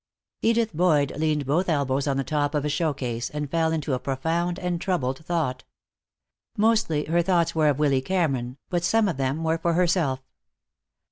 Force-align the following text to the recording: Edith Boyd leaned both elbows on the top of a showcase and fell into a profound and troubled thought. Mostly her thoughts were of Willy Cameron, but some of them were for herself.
Edith 0.41 0.75
Boyd 0.75 1.15
leaned 1.17 1.45
both 1.45 1.69
elbows 1.69 2.07
on 2.07 2.17
the 2.17 2.23
top 2.23 2.55
of 2.55 2.65
a 2.65 2.69
showcase 2.69 3.29
and 3.29 3.51
fell 3.51 3.71
into 3.71 3.93
a 3.93 3.99
profound 3.99 4.57
and 4.57 4.81
troubled 4.81 5.23
thought. 5.23 5.63
Mostly 6.57 7.05
her 7.05 7.21
thoughts 7.21 7.53
were 7.53 7.67
of 7.69 7.77
Willy 7.77 8.01
Cameron, 8.01 8.57
but 8.71 8.83
some 8.83 9.07
of 9.07 9.17
them 9.17 9.43
were 9.43 9.59
for 9.59 9.73
herself. 9.73 10.23